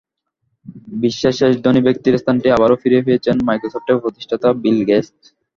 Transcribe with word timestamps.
বিশ্বের 1.01 1.33
শীর্ষ 1.37 1.57
ধনী 1.65 1.81
ব্যক্তির 1.87 2.19
স্থানটি 2.21 2.47
আবারও 2.51 2.79
ফিরে 2.81 3.05
পেয়েছেন 3.07 3.35
মাইক্রোসফটের 3.47 4.01
প্রতিষ্ঠাতা 4.03 4.47
বিল 4.63 4.79
গেটস। 4.89 5.09